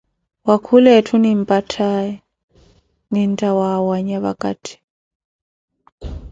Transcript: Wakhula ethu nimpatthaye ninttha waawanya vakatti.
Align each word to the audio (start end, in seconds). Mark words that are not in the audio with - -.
Wakhula 0.47 0.89
ethu 0.99 1.15
nimpatthaye 1.21 2.11
ninttha 3.11 3.49
waawanya 3.59 4.17
vakatti. 4.25 4.73